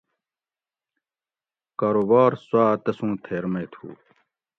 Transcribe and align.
کاروبار 1.79 2.31
سوآۤ 2.47 2.75
تسوں 2.83 3.13
تھیر 3.23 3.43
مئی 3.51 3.65
تھو 3.73 3.87